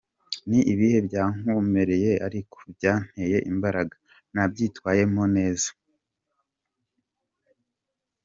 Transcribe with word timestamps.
Ni 0.49 0.59
ibihe 0.73 0.99
byankomereye 1.07 2.11
ariko 2.27 2.57
byanteye 2.75 3.37
imbaraga, 3.51 3.95
nabyitwayemo 4.33 5.23
neza. 5.35 5.69